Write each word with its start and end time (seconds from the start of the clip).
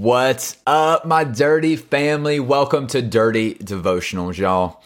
What's 0.00 0.56
up, 0.66 1.04
my 1.04 1.24
dirty 1.24 1.76
family? 1.76 2.40
Welcome 2.40 2.86
to 2.86 3.02
Dirty 3.02 3.56
Devotionals, 3.56 4.38
y'all. 4.38 4.82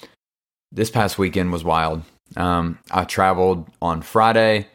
This 0.72 0.90
past 0.90 1.18
weekend 1.20 1.52
was 1.52 1.62
wild. 1.62 2.02
Um, 2.36 2.80
I 2.90 3.04
traveled 3.04 3.68
on 3.80 4.02
Friday, 4.02 4.66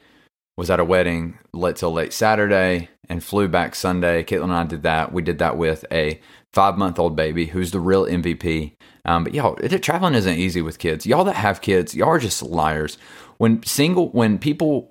was 0.55 0.69
at 0.69 0.79
a 0.79 0.85
wedding 0.85 1.37
late 1.51 1.75
till 1.75 1.91
late 1.91 2.13
Saturday, 2.13 2.87
and 3.09 3.21
flew 3.21 3.49
back 3.49 3.75
Sunday. 3.75 4.23
Caitlin 4.23 4.43
and 4.43 4.53
I 4.53 4.63
did 4.63 4.83
that. 4.83 5.11
We 5.11 5.21
did 5.21 5.39
that 5.39 5.57
with 5.57 5.83
a 5.91 6.21
five 6.53 6.77
month 6.77 6.99
old 6.99 7.17
baby 7.17 7.47
who's 7.47 7.71
the 7.71 7.81
real 7.81 8.05
MVP. 8.05 8.75
Um, 9.03 9.25
but 9.25 9.33
y'all, 9.33 9.57
it, 9.57 9.83
traveling 9.83 10.15
isn't 10.15 10.39
easy 10.39 10.61
with 10.61 10.79
kids. 10.79 11.05
Y'all 11.05 11.25
that 11.25 11.35
have 11.35 11.59
kids, 11.59 11.93
y'all 11.93 12.07
are 12.07 12.17
just 12.17 12.41
liars. 12.41 12.97
When 13.39 13.61
single, 13.63 14.07
when 14.11 14.39
people 14.39 14.89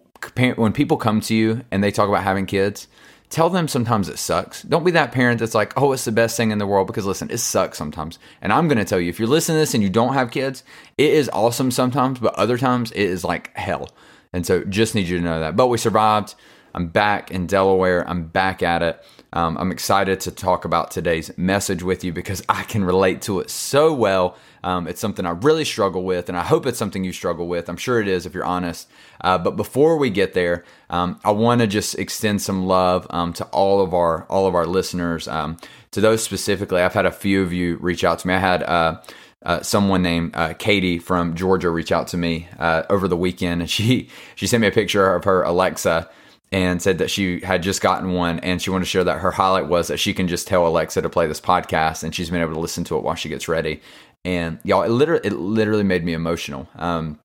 when 0.57 0.75
people 0.75 0.99
come 0.99 1.23
to 1.23 1.35
you 1.35 1.63
and 1.71 1.83
they 1.83 1.91
talk 1.91 2.11
about 2.11 2.25
having 2.25 2.45
kids, 2.45 2.87
tell 3.31 3.51
them 3.51 3.69
sometimes 3.69 4.09
it 4.09 4.19
sucks. 4.19 4.63
Don't 4.63 4.85
be 4.85 4.91
that 4.93 5.13
parent 5.13 5.41
that's 5.41 5.55
like, 5.55 5.73
oh, 5.77 5.93
it's 5.93 6.05
the 6.05 6.13
best 6.13 6.37
thing 6.37 6.51
in 6.51 6.59
the 6.59 6.67
world 6.67 6.87
because 6.87 7.07
listen, 7.07 7.31
it 7.31 7.39
sucks 7.39 7.79
sometimes. 7.79 8.19
And 8.41 8.53
I'm 8.53 8.69
going 8.69 8.79
to 8.79 8.85
tell 8.85 9.01
you, 9.01 9.09
if 9.09 9.19
you're 9.19 9.29
listening 9.29 9.57
to 9.57 9.61
this 9.61 9.75
and 9.75 9.83
you 9.83 9.91
don't 9.91 10.15
have 10.15 10.31
kids, 10.31 10.65
it 10.97 11.13
is 11.13 11.31
awesome 11.33 11.71
sometimes, 11.71 12.19
but 12.19 12.35
other 12.35 12.59
times 12.59 12.91
it 12.93 13.03
is 13.03 13.25
like 13.25 13.55
hell. 13.57 13.91
And 14.33 14.47
so 14.47 14.65
just 14.65 14.95
need 14.95 15.09
you 15.09 15.19
to 15.19 15.25
know 15.25 15.41
that. 15.41 15.57
But 15.57 15.69
we 15.69 15.79
survived. 15.79 16.35
I'm 16.75 16.89
back 16.89 17.31
in 17.31 17.47
Delaware. 17.47 18.09
I'm 18.09 18.25
back 18.25 18.63
at 18.63 18.83
it. 18.83 19.05
Um, 19.33 19.59
I'm 19.59 19.71
excited 19.71 20.21
to 20.21 20.31
talk 20.31 20.65
about 20.65 20.91
today's 20.91 21.37
message 21.37 21.83
with 21.83 22.03
you 22.03 22.13
because 22.13 22.43
I 22.49 22.63
can 22.63 22.85
relate 22.85 23.23
to 23.23 23.41
it 23.41 23.51
so 23.51 23.93
well. 23.93 24.37
Um, 24.65 24.89
it's 24.89 25.01
something 25.01 25.27
I 25.27 25.31
really 25.31 25.65
struggle 25.65 26.03
with, 26.03 26.29
and 26.29 26.37
I 26.37 26.43
hope 26.43 26.67
it's 26.67 26.79
something 26.79 27.05
you 27.05 27.13
struggle 27.13 27.47
with. 27.47 27.69
I'm 27.69 27.77
sure 27.77 28.01
it 28.01 28.09
is 28.09 28.27
if 28.27 28.35
you're 28.35 28.45
honest. 28.45 28.89
Uh, 29.21 29.39
but 29.39 29.53
before 29.53 29.99
we 29.99 30.11
get 30.11 30.33
there, 30.33 30.65
um, 30.91 31.21
I 31.25 31.31
want 31.31 31.61
to 31.61 31.67
just 31.67 31.99
extend 31.99 32.43
some 32.43 32.67
love 32.67 33.07
um, 33.11 33.33
to 33.35 33.45
all 33.47 33.81
of 33.81 33.93
our 33.93 34.25
all 34.25 34.47
of 34.47 34.55
our 34.55 34.67
listeners. 34.67 35.29
Um, 35.29 35.59
to 35.93 36.01
those 36.01 36.23
specifically, 36.23 36.81
I've 36.81 36.95
had 36.95 37.07
a 37.07 37.13
few 37.13 37.43
of 37.43 37.53
you 37.53 37.77
reach 37.77 38.05
out 38.05 38.19
to 38.21 38.29
me. 38.29 38.35
I 38.35 38.39
had. 38.39 38.63
Uh, 38.63 39.01
uh, 39.41 39.63
someone 39.63 40.03
named 40.03 40.33
uh, 40.35 40.53
Katie 40.55 40.99
from 40.99 41.37
Georgia 41.37 41.71
reach 41.71 41.93
out 41.93 42.09
to 42.09 42.17
me 42.17 42.49
uh, 42.59 42.83
over 42.91 43.07
the 43.07 43.17
weekend, 43.17 43.61
and 43.61 43.71
she 43.71 44.09
she 44.35 44.49
sent 44.49 44.61
me 44.61 44.67
a 44.67 44.73
picture 44.73 45.15
of 45.15 45.23
her 45.25 45.45
Alexa 45.45 46.11
and 46.51 46.81
said 46.81 46.99
that 46.99 47.11
she 47.11 47.41
had 47.41 47.63
just 47.63 47.81
gotten 47.83 48.13
one 48.13 48.39
and 48.41 48.61
she 48.63 48.71
wanted 48.71 48.85
to 48.85 48.91
share 48.91 49.05
that 49.05 49.21
her 49.21 49.31
highlight 49.31 49.67
was 49.67 49.89
that 49.89 49.99
she 49.99 50.15
can 50.15 50.29
just 50.29 50.47
tell 50.47 50.67
Alexa 50.67 51.03
to 51.03 51.09
play 51.09 51.27
this 51.27 51.41
podcast 51.41 52.03
and 52.03 52.15
she's 52.15 52.31
been 52.31 52.41
able 52.41 52.55
to 52.55 52.61
listen 52.61 52.85
to 52.85 52.97
it 52.97 53.03
while 53.03 53.15
she 53.15 53.29
gets 53.29 53.49
ready. 53.49 53.81
And 54.25 54.59
y'all 54.65 54.83
it 54.83 54.89
literally 54.89 55.27
it 55.27 55.35
literally 55.35 55.85
made 55.85 56.05
me 56.05 56.15
emotional. 56.15 56.69
Um, 56.77 57.19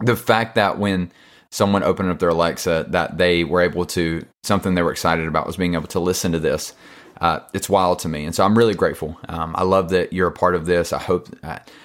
the 0.00 0.16
fact 0.16 0.54
that 0.54 0.78
when 0.78 1.10
someone 1.50 1.82
opened 1.82 2.10
up 2.10 2.20
their 2.20 2.28
alexa 2.28 2.86
that 2.90 3.18
they 3.18 3.42
were 3.42 3.60
able 3.60 3.84
to 3.84 4.24
something 4.44 4.74
they 4.74 4.82
were 4.82 4.92
excited 4.92 5.26
about 5.26 5.46
was 5.46 5.56
being 5.56 5.74
able 5.74 5.88
to 5.88 6.00
listen 6.00 6.32
to 6.32 6.38
this 6.38 6.72
uh, 7.20 7.40
it's 7.52 7.68
wild 7.68 7.98
to 7.98 8.08
me. 8.08 8.24
And 8.24 8.34
so 8.34 8.44
i'm 8.44 8.56
really 8.56 8.74
grateful. 8.74 9.18
Um, 9.28 9.54
i 9.58 9.64
love 9.64 9.90
that 9.90 10.12
you're 10.12 10.28
a 10.28 10.32
part 10.32 10.54
of 10.54 10.64
this. 10.66 10.92
I 10.92 10.98
hope 10.98 11.28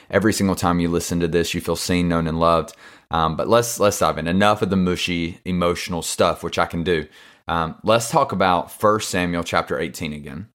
every 0.10 0.32
single 0.34 0.56
time 0.56 0.80
you 0.80 0.88
listen 0.88 1.20
to 1.20 1.28
this 1.28 1.54
you 1.54 1.62
feel 1.62 1.76
seen 1.76 2.08
known 2.08 2.28
and 2.28 2.40
loved 2.40 2.76
um, 3.12 3.36
but 3.36 3.48
let's 3.48 3.80
let's 3.80 4.00
dive 4.00 4.18
in 4.18 4.28
enough 4.28 4.62
of 4.62 4.70
the 4.70 4.76
mushy 4.76 5.40
emotional 5.46 6.02
stuff 6.02 6.44
which 6.44 6.60
i 6.60 6.66
can 6.66 6.84
do 6.84 7.08
um, 7.48 7.76
let's 7.84 8.10
talk 8.10 8.32
about 8.32 8.72
1 8.72 9.00
samuel 9.02 9.44
chapter 9.44 9.80
18 9.80 10.14
again 10.14 10.48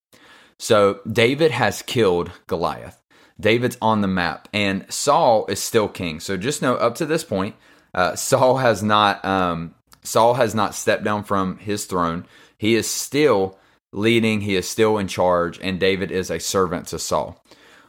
so 0.59 1.01
david 1.11 1.51
has 1.51 1.83
killed 1.83 2.31
goliath 2.47 3.01
David's 3.41 3.79
on 3.81 4.03
the 4.03 4.09
map, 4.09 4.49
and 4.53 4.85
Saul 4.93 5.47
is 5.47 5.61
still 5.61 5.89
king. 5.89 6.21
So 6.21 6.37
just 6.37 6.63
know 6.63 6.75
up 6.75 6.95
to 6.97 7.07
this 7.07 7.25
point, 7.25 7.57
uh, 7.95 8.15
Saul 8.15 8.59
has 8.59 8.83
not 8.83 9.25
um, 9.25 9.75
Saul 10.03 10.35
has 10.35 10.55
not 10.55 10.75
stepped 10.75 11.05
down 11.05 11.25
from 11.25 11.59
his 11.59 11.87
throne. 11.87 12.27
He 12.59 12.75
is 12.75 12.89
still 12.89 13.59
leading. 13.93 14.43
He 14.43 14.57
is 14.57 14.69
still 14.69 14.99
in 14.99 15.09
charge, 15.09 15.59
and 15.61 15.81
David 15.81 16.11
is 16.11 16.31
a 16.31 16.39
servant 16.39 16.87
to 16.89 16.99
Saul. 16.99 17.43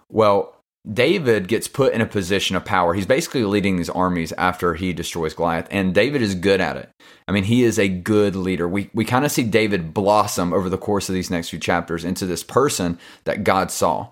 Well, 0.09 0.55
David 0.91 1.47
gets 1.47 1.67
put 1.67 1.93
in 1.93 2.01
a 2.01 2.07
position 2.07 2.55
of 2.55 2.65
power. 2.65 2.93
He's 2.93 3.05
basically 3.05 3.43
leading 3.43 3.77
these 3.77 3.89
armies 3.89 4.31
after 4.33 4.73
he 4.73 4.93
destroys 4.93 5.33
Goliath, 5.33 5.67
and 5.69 5.93
David 5.93 6.21
is 6.21 6.33
good 6.33 6.59
at 6.59 6.77
it. 6.77 6.89
I 7.27 7.31
mean, 7.31 7.43
he 7.43 7.63
is 7.63 7.77
a 7.77 7.87
good 7.87 8.35
leader. 8.35 8.67
We 8.67 8.89
we 8.93 9.05
kind 9.05 9.25
of 9.25 9.31
see 9.31 9.43
David 9.43 9.93
blossom 9.93 10.53
over 10.53 10.69
the 10.69 10.77
course 10.77 11.07
of 11.07 11.15
these 11.15 11.29
next 11.29 11.49
few 11.49 11.59
chapters 11.59 12.03
into 12.03 12.25
this 12.25 12.43
person 12.43 12.97
that 13.25 13.43
God 13.43 13.69
saw 13.69 14.09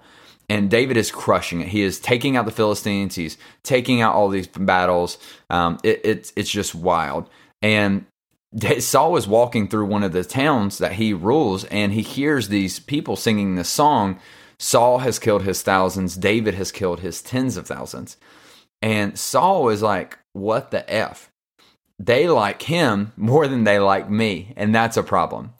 and 0.50 0.69
David 0.69 0.97
is 0.97 1.12
crushing 1.12 1.62
it. 1.62 1.68
He 1.68 1.84
is 1.84 2.00
taking 2.00 2.35
out 2.35 2.46
the 2.46 2.52
Philistines. 2.52 3.16
He's 3.16 3.38
taking 3.63 4.01
out 4.01 4.16
all 4.16 4.30
these 4.30 4.47
battles. 4.47 5.19
Um, 5.50 5.78
it, 5.84 6.01
it's 6.03 6.34
it's 6.36 6.50
just 6.50 6.74
wild. 6.74 7.30
And 7.62 8.06
Saul 8.80 9.16
is 9.16 9.28
walking 9.28 9.68
through 9.68 9.86
one 9.86 10.03
of 10.03 10.12
the 10.12 10.24
towns 10.24 10.80
that 10.80 10.94
he 10.94 11.13
rules, 11.13 11.66
and 11.66 11.94
he 11.94 12.01
hears 12.01 12.47
these 12.47 12.80
people 12.80 13.16
singing 13.16 13.56
this 13.56 13.69
song. 13.69 14.19
Saul 14.59 15.00
has 15.00 15.18
killed 15.18 15.44
his 15.44 15.62
thousands. 15.62 16.16
David 16.16 16.53
has 16.56 16.72
killed 16.72 17.00
his 17.00 17.22
tens 17.22 17.58
of 17.58 17.66
thousands. 17.66 18.18
And 18.81 19.18
Saul 19.18 19.70
is 19.70 19.81
like, 19.81 20.20
"What 20.34 20.72
the 20.72 20.90
f?" 20.92 21.31
They 21.97 22.28
like 22.30 22.62
him 22.64 23.12
more 23.18 23.48
than 23.48 23.64
they 23.64 23.80
like 23.80 24.09
me, 24.09 24.53
and 24.56 24.74
that's 24.74 24.98
a 24.98 25.03
problem. 25.03 25.53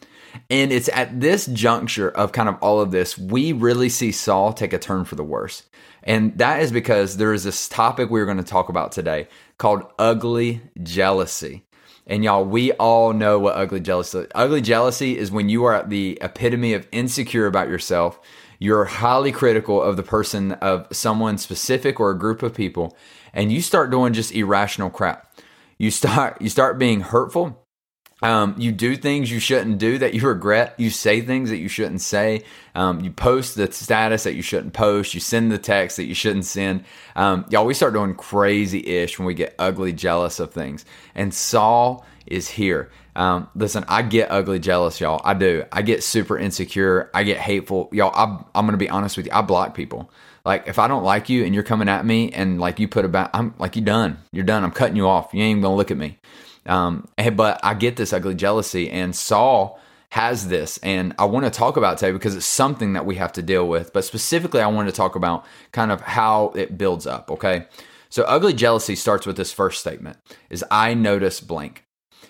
And 0.50 0.72
it's 0.72 0.90
at 0.90 1.20
this 1.20 1.46
juncture 1.48 2.10
of 2.10 2.32
kind 2.32 2.50
of 2.50 2.56
all 2.62 2.80
of 2.80 2.92
this, 2.92 3.18
we 3.18 3.52
really 3.52 3.90
see 3.90 4.12
Saul 4.12 4.54
take 4.54 4.74
a 4.74 4.80
turn 4.80 5.06
for 5.06 5.16
the 5.16 5.24
worse. 5.24 5.64
And 6.04 6.38
that 6.38 6.62
is 6.62 6.72
because 6.72 7.18
there 7.18 7.34
is 7.34 7.44
this 7.44 7.68
topic 7.68 8.10
we 8.10 8.22
are 8.22 8.26
going 8.26 8.38
to 8.38 8.44
talk 8.44 8.70
about 8.70 8.92
today 8.92 9.28
called 9.58 9.84
ugly 10.00 10.62
jealousy. 10.82 11.66
And 12.08 12.24
y'all, 12.24 12.46
we 12.46 12.72
all 12.74 13.14
know 13.14 13.38
what 13.38 13.56
ugly 13.56 13.80
jealousy 13.80 14.20
is. 14.20 14.28
Ugly 14.34 14.62
jealousy 14.62 15.18
is 15.18 15.32
when 15.32 15.50
you 15.50 15.66
are 15.66 15.76
at 15.76 15.90
the 15.90 16.18
epitome 16.22 16.74
of 16.74 16.88
insecure 16.92 17.46
about 17.46 17.68
yourself. 17.68 18.20
You're 18.60 18.86
highly 18.86 19.32
critical 19.32 19.82
of 19.82 19.98
the 19.98 20.04
person, 20.04 20.52
of 20.54 20.88
someone 20.92 21.38
specific 21.38 22.00
or 22.00 22.12
a 22.12 22.18
group 22.18 22.44
of 22.44 22.54
people, 22.54 22.96
and 23.34 23.52
you 23.52 23.62
start 23.62 23.90
doing 23.90 24.14
just 24.14 24.34
irrational 24.34 24.90
crap. 24.90 25.34
You 25.78 25.92
start 25.92 26.42
you 26.42 26.50
start 26.50 26.78
being 26.78 27.02
hurtful 27.02 27.66
um, 28.22 28.56
you 28.58 28.72
do 28.72 28.96
things 28.96 29.32
you 29.32 29.40
shouldn't 29.40 29.78
do 29.78 29.98
that 29.98 30.14
you 30.14 30.28
regret. 30.28 30.76
You 30.78 30.90
say 30.90 31.22
things 31.22 31.50
that 31.50 31.58
you 31.58 31.70
shouldn't 31.70 32.02
say. 32.02 32.44
Um, 32.76 33.00
you 33.00 33.12
post 33.12 33.56
the 33.56 33.72
status 33.72 34.24
that 34.24 34.34
you 34.34 34.42
shouldn't 34.42 34.74
post. 34.74 35.14
You 35.14 35.20
send 35.20 35.52
the 35.52 35.58
text 35.58 35.98
that 35.98 36.06
you 36.06 36.14
shouldn't 36.14 36.46
send. 36.46 36.84
Um, 37.16 37.46
y'all, 37.50 37.66
we 37.66 37.74
start 37.74 37.94
doing 37.94 38.16
crazy 38.16 38.86
ish 38.86 39.18
when 39.18 39.26
we 39.26 39.34
get 39.34 39.56
ugly 39.58 39.94
jealous 39.94 40.40
of 40.40 40.52
things. 40.52 40.86
And 41.16 41.34
Saul 41.34 42.06
is 42.26 42.50
here. 42.50 42.92
Um, 43.20 43.50
listen, 43.54 43.84
I 43.90 44.02
get 44.02 44.32
ugly 44.32 44.60
jealous, 44.60 45.02
y'all. 45.02 45.20
I 45.26 45.34
do. 45.34 45.66
I 45.74 45.82
get 45.82 46.04
super 46.06 46.38
insecure. 46.38 47.12
I 47.14 47.24
get 47.24 47.38
hateful. 47.38 47.90
Y'all, 47.92 48.14
I'm, 48.16 48.46
I'm 48.56 48.72
to 48.72 48.78
be 48.78 48.90
honest 48.90 49.18
with 49.18 49.26
you. 49.26 49.34
I 49.34 49.42
block 49.42 49.76
people. 49.76 50.10
Like, 50.46 50.70
if 50.70 50.80
I 50.80 50.88
don't 50.88 51.04
like 51.04 51.28
you 51.28 51.44
and 51.44 51.54
you're 51.54 51.66
coming 51.66 51.90
at 51.90 52.06
me 52.06 52.32
and 52.32 52.62
like 52.62 52.80
you 52.80 52.88
put 52.88 53.04
about, 53.04 53.32
I'm 53.34 53.54
like, 53.60 53.76
you 53.76 53.82
done. 53.82 54.20
You're 54.32 54.46
done. 54.46 54.64
I'm 54.64 54.72
cutting 54.72 54.96
you 54.96 55.06
off. 55.06 55.34
You 55.34 55.44
ain't 55.44 55.58
even 55.58 55.64
to 55.64 55.70
look 55.76 55.92
at 55.92 55.98
me. 55.98 56.18
Um, 56.66 57.10
but 57.34 57.60
I 57.62 57.74
get 57.74 57.98
this 57.98 58.14
ugly 58.14 58.36
jealousy, 58.36 58.90
and 58.90 59.14
Saul 59.14 59.82
has 60.12 60.48
this, 60.48 60.78
and 60.78 61.14
I 61.20 61.26
want 61.26 61.46
to 61.46 61.52
talk 61.52 61.76
about 61.76 61.98
today 61.98 62.14
because 62.14 62.36
it's 62.36 62.46
something 62.46 62.94
that 62.94 63.06
we 63.06 63.16
have 63.16 63.34
to 63.34 63.42
deal 63.42 63.68
with. 63.68 63.92
But 63.92 64.06
specifically, 64.06 64.62
I 64.62 64.68
want 64.68 64.88
to 64.88 64.96
talk 64.96 65.16
about 65.16 65.46
kind 65.74 65.92
of 65.92 66.00
how 66.02 66.54
it 66.56 66.78
builds 66.78 67.06
up. 67.06 67.32
Okay, 67.32 67.66
so 68.10 68.24
ugly 68.24 68.54
jealousy 68.54 68.96
starts 68.96 69.26
with 69.26 69.36
this 69.36 69.52
first 69.52 69.82
statement: 69.82 70.18
"Is 70.50 70.64
I 70.72 70.94
notice 70.94 71.42
blank." 71.42 71.84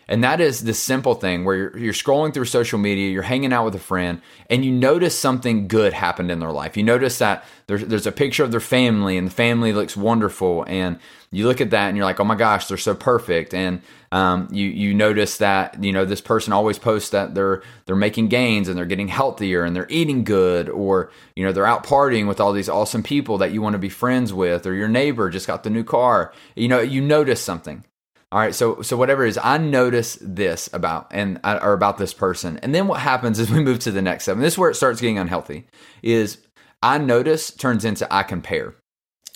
And 0.10 0.24
that 0.24 0.42
is 0.42 0.64
the 0.64 0.74
simple 0.74 1.14
thing 1.14 1.46
where 1.46 1.56
you're, 1.56 1.78
you're, 1.78 1.94
scrolling 1.94 2.34
through 2.34 2.46
social 2.46 2.80
media, 2.80 3.12
you're 3.12 3.22
hanging 3.22 3.54
out 3.54 3.66
with 3.66 3.76
a 3.76 3.80
friend, 3.80 4.22
and 4.50 4.66
you 4.66 4.72
notice 4.72 5.18
something 5.18 5.68
good 5.68 5.94
happened 5.94 6.32
in 6.32 6.40
their 6.40 6.52
life. 6.52 6.76
You 6.76 6.82
notice 6.82 7.20
that 7.20 7.46
there's, 7.68 7.86
there's 7.86 8.08
a 8.08 8.12
picture 8.12 8.44
of 8.44 8.50
their 8.50 8.60
family, 8.60 9.18
and 9.18 9.28
the 9.28 9.32
family 9.32 9.72
looks 9.72 9.96
wonderful. 9.96 10.66
And 10.68 10.98
you 11.32 11.48
look 11.48 11.62
at 11.62 11.70
that 11.70 11.90
and 11.90 11.96
you're 11.96 12.08
like, 12.08 12.20
oh 12.20 12.24
my 12.24 12.34
gosh, 12.34 12.66
they're 12.66 12.78
so 12.78 12.96
perfect. 12.96 13.54
And 13.54 13.84
um, 14.12 14.48
you 14.52 14.66
you 14.66 14.96
notice 14.96 15.38
that 15.38 15.84
you 15.84 15.92
know 15.92 16.04
this 16.04 16.22
person 16.22 16.52
always 16.52 16.80
posts 16.80 17.12
that 17.12 17.36
they're 17.36 17.62
they're 17.86 17.96
making 17.96 18.30
gains 18.30 18.68
and 18.68 18.76
they're 18.76 18.86
getting 18.86 19.08
healthier 19.08 19.64
and 19.64 19.76
they're 19.76 19.86
eating 19.90 20.24
good, 20.24 20.70
or 20.70 21.12
you 21.36 21.46
know 21.46 21.52
they're 21.52 21.68
out 21.68 21.86
partying 21.86 22.28
with 22.28 22.40
all 22.40 22.52
these 22.52 22.70
awesome 22.70 23.04
people 23.04 23.38
that 23.38 23.52
you 23.52 23.62
want 23.62 23.74
to 23.74 23.80
be 23.80 23.90
friends 23.90 24.34
with, 24.34 24.66
or 24.66 24.74
your 24.74 24.88
neighbor 24.88 25.30
just 25.30 25.46
got 25.46 25.62
the 25.62 25.70
new 25.70 25.84
car. 25.84 26.34
You 26.56 26.68
know, 26.68 26.80
you 26.80 27.02
notice 27.02 27.42
something. 27.42 27.84
All 28.32 28.40
right, 28.40 28.54
so 28.54 28.84
so 28.84 28.96
whatever 28.96 29.26
it 29.26 29.30
is, 29.30 29.40
I 29.42 29.58
notice 29.58 30.20
this 30.22 30.70
about 30.72 31.08
and 31.10 31.40
uh, 31.44 31.60
or 31.64 31.74
about 31.74 31.98
this 31.98 32.14
person, 32.14 32.60
and 32.62 32.76
then 32.76 32.88
what 32.88 33.00
happens 33.00 33.40
is 33.40 33.50
we 33.50 33.64
move 33.64 33.80
to 33.80 33.92
the 33.92 34.04
next 34.04 34.26
step. 34.26 34.36
And 34.36 34.44
this 34.44 34.54
is 34.54 34.58
where 34.60 34.70
it 34.70 34.76
starts 34.76 35.02
getting 35.02 35.18
unhealthy. 35.18 35.66
Is 36.04 36.38
I 36.84 37.00
notice 37.00 37.50
turns 37.50 37.84
into 37.84 38.12
I 38.14 38.22
compare, 38.22 38.76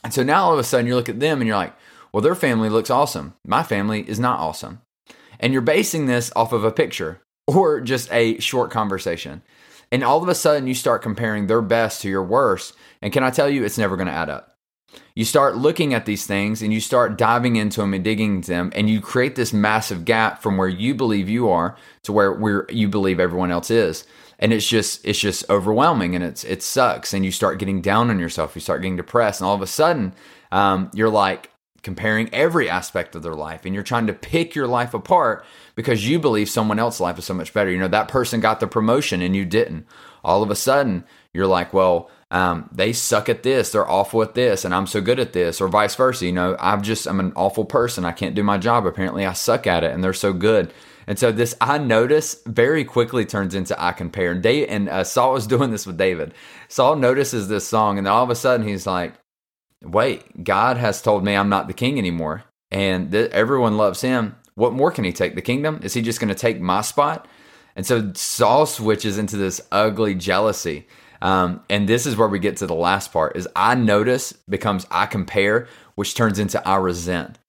and 0.03 0.13
so 0.13 0.21
now 0.21 0.43
all 0.43 0.53
of 0.53 0.59
a 0.59 0.63
sudden 0.63 0.85
you 0.85 0.95
look 0.95 1.09
at 1.09 1.19
them 1.19 1.41
and 1.41 1.47
you're 1.47 1.57
like, 1.57 1.73
well, 2.11 2.21
their 2.21 2.35
family 2.35 2.69
looks 2.69 2.91
awesome. 2.91 3.33
My 3.43 3.63
family 3.63 4.07
is 4.07 4.19
not 4.19 4.39
awesome, 4.39 4.81
and 5.39 5.53
you're 5.53 5.63
basing 5.63 6.05
this 6.05 6.31
off 6.35 6.53
of 6.53 6.63
a 6.63 6.71
picture 6.71 7.19
or 7.47 7.81
just 7.81 8.11
a 8.11 8.39
short 8.39 8.69
conversation, 8.69 9.41
and 9.91 10.03
all 10.03 10.21
of 10.21 10.29
a 10.29 10.35
sudden 10.35 10.67
you 10.67 10.75
start 10.75 11.01
comparing 11.01 11.47
their 11.47 11.63
best 11.63 12.03
to 12.03 12.09
your 12.09 12.23
worst, 12.23 12.75
and 13.01 13.11
can 13.11 13.23
I 13.23 13.31
tell 13.31 13.49
you, 13.49 13.63
it's 13.63 13.79
never 13.79 13.97
going 13.97 14.07
to 14.07 14.13
add 14.13 14.29
up 14.29 14.52
you 15.15 15.25
start 15.25 15.57
looking 15.57 15.93
at 15.93 16.05
these 16.05 16.25
things 16.25 16.61
and 16.61 16.73
you 16.73 16.79
start 16.79 17.17
diving 17.17 17.55
into 17.55 17.81
them 17.81 17.93
and 17.93 18.03
digging 18.03 18.37
into 18.37 18.51
them 18.51 18.71
and 18.75 18.89
you 18.89 18.99
create 18.99 19.35
this 19.35 19.53
massive 19.53 20.05
gap 20.05 20.41
from 20.41 20.57
where 20.57 20.67
you 20.67 20.95
believe 20.95 21.29
you 21.29 21.49
are 21.49 21.77
to 22.03 22.11
where 22.11 22.33
where 22.33 22.65
you 22.69 22.87
believe 22.87 23.19
everyone 23.19 23.51
else 23.51 23.69
is. 23.69 24.05
And 24.39 24.51
it's 24.51 24.67
just 24.67 25.05
it's 25.05 25.19
just 25.19 25.49
overwhelming 25.49 26.15
and 26.15 26.23
it's 26.23 26.43
it 26.43 26.63
sucks. 26.63 27.13
And 27.13 27.23
you 27.23 27.31
start 27.31 27.59
getting 27.59 27.81
down 27.81 28.09
on 28.09 28.19
yourself. 28.19 28.55
You 28.55 28.61
start 28.61 28.81
getting 28.81 28.97
depressed. 28.97 29.41
And 29.41 29.47
all 29.47 29.55
of 29.55 29.61
a 29.61 29.67
sudden 29.67 30.13
um, 30.51 30.89
you're 30.93 31.09
like 31.09 31.49
comparing 31.83 32.33
every 32.33 32.69
aspect 32.69 33.13
of 33.13 33.23
their 33.23 33.35
life 33.35 33.65
and 33.65 33.75
you're 33.75 33.83
trying 33.83 34.07
to 34.07 34.13
pick 34.13 34.55
your 34.55 34.67
life 34.67 34.93
apart 34.93 35.45
because 35.75 36.07
you 36.07 36.17
believe 36.17 36.49
someone 36.49 36.79
else's 36.79 37.01
life 37.01 37.19
is 37.19 37.25
so 37.25 37.33
much 37.33 37.53
better. 37.53 37.69
You 37.69 37.77
know 37.77 37.87
that 37.89 38.07
person 38.07 38.39
got 38.39 38.59
the 38.59 38.67
promotion 38.67 39.21
and 39.21 39.35
you 39.35 39.45
didn't. 39.45 39.85
All 40.23 40.41
of 40.41 40.49
a 40.49 40.55
sudden 40.55 41.03
you're 41.33 41.47
like 41.47 41.73
well 41.73 42.09
um, 42.33 42.67
they 42.71 42.93
suck 42.93 43.29
at 43.29 43.43
this, 43.43 43.71
they're 43.71 43.87
awful 43.87 44.23
at 44.23 44.33
this, 44.33 44.65
and 44.65 44.73
I'm 44.73 44.87
so 44.87 45.01
good 45.01 45.19
at 45.19 45.33
this, 45.33 45.61
or 45.61 45.67
vice 45.67 45.93
versa. 45.93 46.25
You 46.25 46.31
know, 46.31 46.57
I'm 46.59 46.81
just 46.81 47.05
I'm 47.05 47.19
an 47.19 47.31
awful 47.35 47.63
person. 47.63 48.05
I 48.05 48.11
can't 48.11 48.33
do 48.33 48.41
my 48.41 48.57
job. 48.57 48.87
Apparently, 48.87 49.23
I 49.23 49.33
suck 49.33 49.67
at 49.67 49.83
it, 49.83 49.91
and 49.91 50.03
they're 50.03 50.13
so 50.13 50.33
good. 50.33 50.73
And 51.05 51.19
so 51.19 51.31
this 51.31 51.55
I 51.61 51.77
notice 51.77 52.41
very 52.47 52.85
quickly 52.85 53.23
turns 53.23 53.53
into 53.53 53.79
I 53.79 53.91
compare. 53.91 54.31
And 54.31 54.41
Dave 54.41 54.65
and 54.67 54.89
uh, 54.89 55.03
Saul 55.03 55.33
was 55.33 55.45
doing 55.53 55.69
this 55.69 55.85
with 55.85 55.95
David. 55.95 56.33
Saul 56.69 56.95
notices 56.95 57.49
this 57.49 57.67
song, 57.67 57.99
and 57.99 58.07
then 58.07 58.13
all 58.13 58.23
of 58.23 58.31
a 58.31 58.35
sudden 58.35 58.67
he's 58.67 58.87
like, 58.87 59.13
"Wait, 59.83 60.43
God 60.43 60.77
has 60.77 61.03
told 61.03 61.23
me 61.23 61.35
I'm 61.35 61.49
not 61.49 61.67
the 61.67 61.73
king 61.73 61.99
anymore, 61.99 62.45
and 62.71 63.11
th- 63.11 63.29
everyone 63.29 63.77
loves 63.77 64.01
him. 64.01 64.35
What 64.55 64.73
more 64.73 64.89
can 64.89 65.03
he 65.03 65.13
take? 65.13 65.35
The 65.35 65.43
kingdom? 65.43 65.81
Is 65.83 65.93
he 65.93 66.01
just 66.01 66.19
going 66.19 66.29
to 66.29 66.35
take 66.35 66.59
my 66.59 66.81
spot?" 66.81 67.27
And 67.75 67.85
so 67.85 68.11
Saul 68.15 68.65
switches 68.65 69.19
into 69.19 69.37
this 69.37 69.61
ugly 69.71 70.15
jealousy. 70.15 70.87
Um, 71.23 71.63
and 71.69 71.87
this 71.87 72.05
is 72.05 72.17
where 72.17 72.27
we 72.27 72.37
get 72.37 72.57
to 72.57 72.67
the 72.67 72.75
last 72.75 73.13
part 73.13 73.37
is 73.37 73.47
I 73.55 73.75
notice 73.75 74.33
becomes 74.33 74.85
I 74.91 75.05
compare, 75.05 75.67
which 75.95 76.15
turns 76.15 76.37
into 76.37 76.65
I 76.67 76.75
resent. 76.75 77.39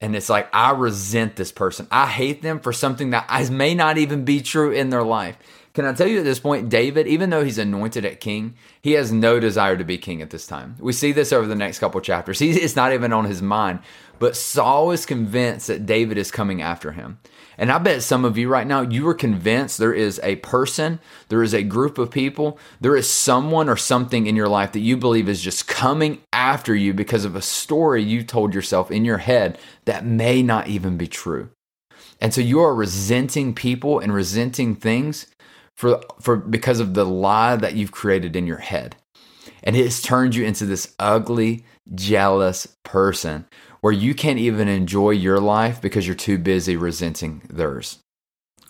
And 0.00 0.16
it's 0.16 0.30
like, 0.30 0.48
I 0.52 0.70
resent 0.72 1.36
this 1.36 1.52
person. 1.52 1.86
I 1.90 2.06
hate 2.06 2.40
them 2.40 2.58
for 2.58 2.72
something 2.72 3.10
that 3.10 3.28
may 3.50 3.74
not 3.74 3.98
even 3.98 4.24
be 4.24 4.40
true 4.40 4.70
in 4.70 4.90
their 4.90 5.02
life. 5.02 5.36
Can 5.74 5.84
I 5.84 5.92
tell 5.92 6.06
you 6.06 6.18
at 6.18 6.24
this 6.24 6.40
point, 6.40 6.70
David, 6.70 7.06
even 7.06 7.30
though 7.30 7.44
he's 7.44 7.58
anointed 7.58 8.04
at 8.04 8.20
king, 8.20 8.54
he 8.80 8.92
has 8.92 9.12
no 9.12 9.38
desire 9.38 9.76
to 9.76 9.84
be 9.84 9.98
king 9.98 10.22
at 10.22 10.30
this 10.30 10.46
time. 10.46 10.76
We 10.80 10.92
see 10.92 11.12
this 11.12 11.32
over 11.32 11.46
the 11.46 11.54
next 11.54 11.80
couple 11.80 12.00
chapters. 12.00 12.38
He, 12.38 12.50
it's 12.50 12.76
not 12.76 12.92
even 12.92 13.12
on 13.12 13.26
his 13.26 13.42
mind. 13.42 13.80
But 14.18 14.36
Saul 14.36 14.90
is 14.90 15.06
convinced 15.06 15.68
that 15.68 15.86
David 15.86 16.18
is 16.18 16.30
coming 16.30 16.60
after 16.60 16.92
him. 16.92 17.18
And 17.56 17.72
I 17.72 17.78
bet 17.78 18.02
some 18.02 18.24
of 18.24 18.38
you 18.38 18.48
right 18.48 18.66
now, 18.66 18.82
you 18.82 19.06
are 19.08 19.14
convinced 19.14 19.78
there 19.78 19.92
is 19.92 20.20
a 20.22 20.36
person, 20.36 21.00
there 21.28 21.42
is 21.42 21.52
a 21.52 21.64
group 21.64 21.98
of 21.98 22.10
people, 22.10 22.58
there 22.80 22.96
is 22.96 23.08
someone 23.08 23.68
or 23.68 23.76
something 23.76 24.26
in 24.26 24.36
your 24.36 24.48
life 24.48 24.72
that 24.72 24.80
you 24.80 24.96
believe 24.96 25.28
is 25.28 25.42
just 25.42 25.66
coming 25.66 26.20
after 26.32 26.74
you 26.74 26.94
because 26.94 27.24
of 27.24 27.34
a 27.34 27.42
story 27.42 28.02
you 28.02 28.22
told 28.22 28.54
yourself 28.54 28.92
in 28.92 29.04
your 29.04 29.18
head 29.18 29.58
that 29.86 30.06
may 30.06 30.40
not 30.40 30.68
even 30.68 30.96
be 30.96 31.08
true. 31.08 31.50
And 32.20 32.32
so 32.32 32.40
you 32.40 32.60
are 32.60 32.74
resenting 32.74 33.54
people 33.54 33.98
and 33.98 34.14
resenting 34.14 34.76
things 34.76 35.26
for, 35.76 36.00
for 36.20 36.36
because 36.36 36.80
of 36.80 36.94
the 36.94 37.04
lie 37.04 37.56
that 37.56 37.74
you've 37.74 37.92
created 37.92 38.36
in 38.36 38.46
your 38.46 38.58
head. 38.58 38.96
And 39.62 39.76
it 39.76 39.84
has 39.84 40.02
turned 40.02 40.34
you 40.34 40.44
into 40.44 40.64
this 40.64 40.94
ugly, 40.98 41.64
jealous 41.94 42.76
person 42.84 43.46
where 43.80 43.92
you 43.92 44.14
can't 44.14 44.38
even 44.38 44.68
enjoy 44.68 45.10
your 45.10 45.40
life 45.40 45.80
because 45.80 46.06
you're 46.06 46.16
too 46.16 46.38
busy 46.38 46.76
resenting 46.76 47.42
theirs. 47.48 47.98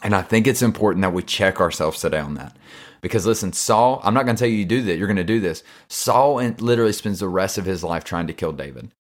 And 0.03 0.15
I 0.15 0.23
think 0.23 0.47
it's 0.47 0.63
important 0.63 1.03
that 1.03 1.13
we 1.13 1.23
check 1.23 1.61
ourselves 1.61 2.01
today 2.01 2.21
on 2.21 2.35
that. 2.35 2.57
Because 3.01 3.27
listen, 3.27 3.53
Saul, 3.53 4.01
I'm 4.05 4.15
not 4.15 4.25
going 4.25 4.37
to 4.37 4.41
tell 4.41 4.49
you 4.49 4.59
you 4.59 4.65
do 4.65 4.83
that. 4.83 4.97
You're 4.97 5.07
going 5.07 5.17
to 5.17 5.25
do 5.25 5.41
this. 5.41 5.63
Saul 5.89 6.37
literally 6.37 6.93
spends 6.93 7.21
the 7.21 7.29
rest 7.29 7.59
of 7.59 7.65
his 7.65 7.85
life 7.85 8.05
trying 8.05 8.27
to 8.27 8.33
kill 8.33 8.53
David. 8.53 8.91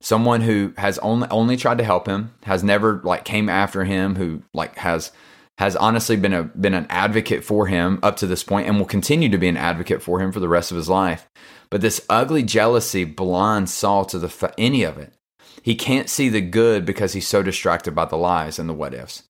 Someone 0.00 0.40
who 0.40 0.74
has 0.78 0.98
only 0.98 1.28
only 1.30 1.56
tried 1.56 1.78
to 1.78 1.84
help 1.84 2.08
him, 2.08 2.34
has 2.42 2.64
never 2.64 3.00
like 3.04 3.24
came 3.24 3.48
after 3.48 3.84
him, 3.84 4.16
who 4.16 4.42
like 4.52 4.76
has 4.78 5.12
has 5.58 5.76
honestly 5.76 6.16
been 6.16 6.32
a 6.32 6.42
been 6.44 6.74
an 6.74 6.86
advocate 6.90 7.44
for 7.44 7.68
him 7.68 8.00
up 8.02 8.16
to 8.16 8.26
this 8.26 8.42
point 8.42 8.66
and 8.66 8.78
will 8.78 8.86
continue 8.86 9.28
to 9.28 9.38
be 9.38 9.48
an 9.48 9.56
advocate 9.56 10.02
for 10.02 10.20
him 10.20 10.32
for 10.32 10.40
the 10.40 10.48
rest 10.48 10.70
of 10.70 10.76
his 10.76 10.88
life. 10.88 11.28
But 11.72 11.80
this 11.80 12.04
ugly 12.10 12.42
jealousy 12.42 13.04
blinds 13.04 13.72
Saul 13.72 14.04
to 14.04 14.18
the 14.18 14.52
any 14.58 14.82
of 14.82 14.98
it. 14.98 15.14
He 15.62 15.74
can't 15.74 16.10
see 16.10 16.28
the 16.28 16.42
good 16.42 16.84
because 16.84 17.14
he's 17.14 17.26
so 17.26 17.42
distracted 17.42 17.94
by 17.94 18.04
the 18.04 18.16
lies 18.16 18.58
and 18.58 18.68
the 18.68 18.74
what 18.74 18.92
ifs. 18.92 19.22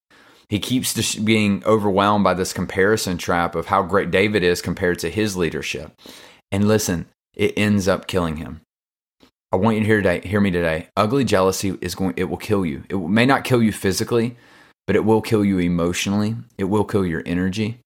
He 0.49 0.59
keeps 0.59 0.93
just 0.93 1.25
being 1.25 1.63
overwhelmed 1.65 2.25
by 2.25 2.35
this 2.35 2.53
comparison 2.53 3.17
trap 3.17 3.55
of 3.55 3.67
how 3.67 3.85
great 3.85 4.11
David 4.11 4.43
is 4.43 4.61
compared 4.61 4.99
to 4.99 5.09
his 5.09 5.37
leadership. 5.37 5.93
And 6.51 6.67
listen, 6.67 7.07
it 7.37 7.57
ends 7.57 7.87
up 7.87 8.09
killing 8.09 8.39
him. 8.39 8.63
I 9.53 9.57
want 9.57 9.77
you 9.77 9.83
to 9.83 9.87
hear 9.87 10.03
today, 10.03 10.27
hear 10.27 10.41
me 10.41 10.51
today. 10.51 10.89
Ugly 10.97 11.27
jealousy 11.27 11.79
is 11.81 11.95
going 11.95 12.15
it 12.17 12.25
will 12.25 12.39
kill 12.39 12.67
you. 12.67 12.83
It 12.89 12.99
may 12.99 13.25
not 13.25 13.45
kill 13.45 13.63
you 13.63 13.71
physically, 13.71 14.37
but 14.89 14.97
it 14.97 15.05
will 15.05 15.23
kill 15.23 15.45
you 15.45 15.61
emotionally. 15.61 16.35
It 16.59 16.65
will 16.65 16.85
kill 16.85 17.07
your 17.07 17.23
energy. 17.25 17.82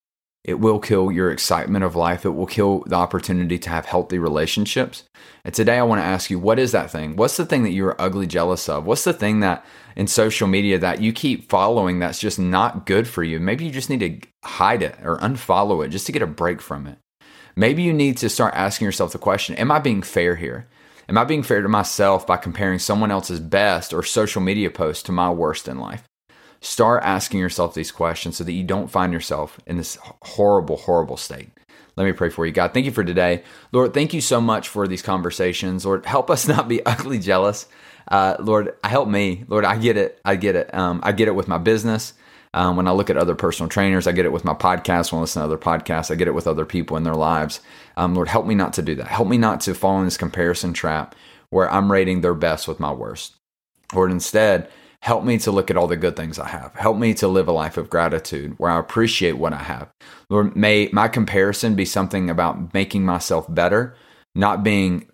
It 0.46 0.60
will 0.60 0.78
kill 0.78 1.10
your 1.10 1.32
excitement 1.32 1.84
of 1.84 1.96
life. 1.96 2.24
It 2.24 2.30
will 2.30 2.46
kill 2.46 2.84
the 2.86 2.94
opportunity 2.94 3.58
to 3.58 3.68
have 3.68 3.84
healthy 3.84 4.16
relationships. 4.20 5.02
And 5.44 5.52
today 5.52 5.76
I 5.76 5.82
want 5.82 6.00
to 6.00 6.06
ask 6.06 6.30
you, 6.30 6.38
what 6.38 6.60
is 6.60 6.70
that 6.70 6.88
thing? 6.88 7.16
What's 7.16 7.36
the 7.36 7.44
thing 7.44 7.64
that 7.64 7.72
you're 7.72 8.00
ugly 8.00 8.28
jealous 8.28 8.68
of? 8.68 8.86
What's 8.86 9.02
the 9.02 9.12
thing 9.12 9.40
that 9.40 9.66
in 9.96 10.06
social 10.06 10.46
media 10.46 10.78
that 10.78 11.00
you 11.00 11.12
keep 11.12 11.50
following 11.50 11.98
that's 11.98 12.20
just 12.20 12.38
not 12.38 12.86
good 12.86 13.08
for 13.08 13.24
you? 13.24 13.40
Maybe 13.40 13.64
you 13.64 13.72
just 13.72 13.90
need 13.90 14.00
to 14.00 14.48
hide 14.48 14.82
it 14.82 14.96
or 15.02 15.18
unfollow 15.18 15.84
it 15.84 15.88
just 15.88 16.06
to 16.06 16.12
get 16.12 16.22
a 16.22 16.28
break 16.28 16.62
from 16.62 16.86
it. 16.86 16.98
Maybe 17.56 17.82
you 17.82 17.92
need 17.92 18.16
to 18.18 18.28
start 18.28 18.54
asking 18.54 18.84
yourself 18.84 19.10
the 19.10 19.18
question 19.18 19.56
Am 19.56 19.72
I 19.72 19.80
being 19.80 20.02
fair 20.02 20.36
here? 20.36 20.68
Am 21.08 21.18
I 21.18 21.24
being 21.24 21.42
fair 21.42 21.60
to 21.60 21.68
myself 21.68 22.24
by 22.24 22.36
comparing 22.36 22.78
someone 22.78 23.10
else's 23.10 23.40
best 23.40 23.92
or 23.92 24.04
social 24.04 24.40
media 24.40 24.70
post 24.70 25.06
to 25.06 25.12
my 25.12 25.28
worst 25.28 25.66
in 25.66 25.80
life? 25.80 26.04
Start 26.60 27.02
asking 27.04 27.40
yourself 27.40 27.74
these 27.74 27.92
questions 27.92 28.36
so 28.36 28.44
that 28.44 28.52
you 28.52 28.64
don't 28.64 28.90
find 28.90 29.12
yourself 29.12 29.58
in 29.66 29.76
this 29.76 29.98
horrible, 30.02 30.76
horrible 30.76 31.16
state. 31.16 31.50
Let 31.96 32.04
me 32.04 32.12
pray 32.12 32.28
for 32.28 32.44
you. 32.44 32.52
God, 32.52 32.74
thank 32.74 32.84
you 32.84 32.92
for 32.92 33.04
today. 33.04 33.42
Lord, 33.72 33.94
thank 33.94 34.12
you 34.12 34.20
so 34.20 34.40
much 34.40 34.68
for 34.68 34.86
these 34.86 35.02
conversations. 35.02 35.86
Lord, 35.86 36.04
help 36.04 36.30
us 36.30 36.46
not 36.48 36.68
be 36.68 36.84
ugly 36.84 37.18
jealous. 37.18 37.66
Uh, 38.08 38.36
Lord, 38.38 38.74
help 38.84 39.08
me. 39.08 39.44
Lord, 39.48 39.64
I 39.64 39.78
get 39.78 39.96
it. 39.96 40.20
I 40.24 40.36
get 40.36 40.56
it. 40.56 40.72
Um, 40.74 41.00
I 41.02 41.12
get 41.12 41.28
it 41.28 41.34
with 41.34 41.48
my 41.48 41.58
business. 41.58 42.12
Um, 42.54 42.76
when 42.76 42.88
I 42.88 42.92
look 42.92 43.10
at 43.10 43.16
other 43.16 43.34
personal 43.34 43.68
trainers, 43.68 44.06
I 44.06 44.12
get 44.12 44.24
it 44.24 44.32
with 44.32 44.44
my 44.44 44.54
podcast. 44.54 45.12
When 45.12 45.18
I 45.18 45.22
listen 45.22 45.40
to 45.40 45.44
other 45.44 45.58
podcasts, 45.58 46.10
I 46.10 46.14
get 46.14 46.28
it 46.28 46.34
with 46.34 46.46
other 46.46 46.64
people 46.64 46.96
in 46.96 47.02
their 47.02 47.14
lives. 47.14 47.60
Um, 47.96 48.14
Lord, 48.14 48.28
help 48.28 48.46
me 48.46 48.54
not 48.54 48.72
to 48.74 48.82
do 48.82 48.94
that. 48.94 49.08
Help 49.08 49.28
me 49.28 49.36
not 49.36 49.60
to 49.62 49.74
fall 49.74 49.98
in 49.98 50.04
this 50.04 50.16
comparison 50.16 50.72
trap 50.72 51.14
where 51.50 51.70
I'm 51.70 51.92
rating 51.92 52.20
their 52.20 52.34
best 52.34 52.66
with 52.66 52.80
my 52.80 52.92
worst. 52.92 53.36
Lord, 53.94 54.10
instead, 54.10 54.70
Help 55.06 55.22
me 55.22 55.38
to 55.38 55.52
look 55.52 55.70
at 55.70 55.76
all 55.76 55.86
the 55.86 55.96
good 55.96 56.16
things 56.16 56.36
I 56.36 56.48
have. 56.48 56.74
Help 56.74 56.96
me 56.96 57.14
to 57.14 57.28
live 57.28 57.46
a 57.46 57.52
life 57.52 57.76
of 57.76 57.88
gratitude 57.88 58.54
where 58.58 58.72
I 58.72 58.80
appreciate 58.80 59.38
what 59.38 59.52
I 59.52 59.62
have. 59.62 59.88
Lord, 60.28 60.56
may 60.56 60.88
my 60.92 61.06
comparison 61.06 61.76
be 61.76 61.84
something 61.84 62.28
about 62.28 62.74
making 62.74 63.04
myself 63.04 63.46
better, 63.48 63.94
not 64.34 64.64
being 64.64 65.06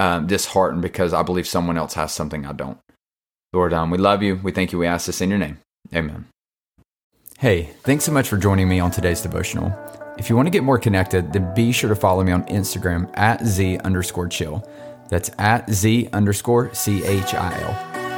um, 0.00 0.26
disheartened 0.26 0.82
because 0.82 1.14
I 1.14 1.22
believe 1.22 1.46
someone 1.46 1.78
else 1.78 1.94
has 1.94 2.10
something 2.10 2.44
I 2.44 2.54
don't. 2.54 2.78
Lord, 3.52 3.72
um, 3.72 3.90
we 3.90 3.98
love 3.98 4.20
you. 4.20 4.40
We 4.42 4.50
thank 4.50 4.72
you. 4.72 4.80
We 4.80 4.88
ask 4.88 5.06
this 5.06 5.20
in 5.20 5.30
your 5.30 5.38
name. 5.38 5.58
Amen. 5.94 6.26
Hey, 7.38 7.70
thanks 7.84 8.02
so 8.02 8.10
much 8.10 8.28
for 8.28 8.38
joining 8.38 8.68
me 8.68 8.80
on 8.80 8.90
today's 8.90 9.20
devotional. 9.20 9.72
If 10.18 10.28
you 10.28 10.34
want 10.34 10.46
to 10.46 10.50
get 10.50 10.64
more 10.64 10.80
connected, 10.80 11.32
then 11.32 11.54
be 11.54 11.70
sure 11.70 11.88
to 11.88 11.94
follow 11.94 12.24
me 12.24 12.32
on 12.32 12.42
Instagram 12.46 13.16
at 13.16 13.46
Z 13.46 13.78
underscore 13.78 14.26
chill. 14.26 14.68
That's 15.08 15.30
at 15.38 15.70
Z 15.70 16.08
underscore 16.12 16.74
C 16.74 17.04
H 17.04 17.32
I 17.32 17.60
L 17.60 17.95